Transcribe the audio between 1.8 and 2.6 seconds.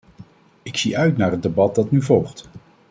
nu volgt.